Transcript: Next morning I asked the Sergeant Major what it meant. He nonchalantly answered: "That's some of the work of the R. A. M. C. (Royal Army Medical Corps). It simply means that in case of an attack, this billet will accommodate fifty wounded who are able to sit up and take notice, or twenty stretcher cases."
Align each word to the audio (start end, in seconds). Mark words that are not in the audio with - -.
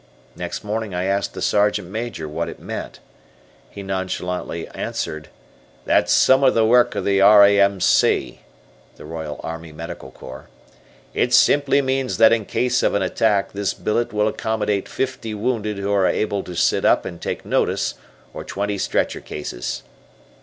Next 0.35 0.63
morning 0.63 0.95
I 0.95 1.03
asked 1.03 1.35
the 1.35 1.43
Sergeant 1.43 1.87
Major 1.87 2.27
what 2.27 2.49
it 2.49 2.59
meant. 2.59 2.99
He 3.69 3.83
nonchalantly 3.83 4.67
answered: 4.69 5.29
"That's 5.85 6.11
some 6.11 6.43
of 6.43 6.55
the 6.55 6.65
work 6.65 6.95
of 6.95 7.05
the 7.05 7.21
R. 7.21 7.43
A. 7.45 7.59
M. 7.59 7.79
C. 7.79 8.39
(Royal 8.97 9.39
Army 9.43 9.71
Medical 9.71 10.09
Corps). 10.09 10.49
It 11.13 11.35
simply 11.35 11.83
means 11.83 12.17
that 12.17 12.33
in 12.33 12.45
case 12.45 12.81
of 12.81 12.95
an 12.95 13.03
attack, 13.03 13.51
this 13.51 13.75
billet 13.75 14.11
will 14.11 14.27
accommodate 14.27 14.89
fifty 14.89 15.35
wounded 15.35 15.77
who 15.77 15.91
are 15.93 16.07
able 16.07 16.41
to 16.45 16.55
sit 16.55 16.83
up 16.83 17.05
and 17.05 17.21
take 17.21 17.45
notice, 17.45 17.93
or 18.33 18.43
twenty 18.43 18.79
stretcher 18.79 19.21
cases." 19.21 19.83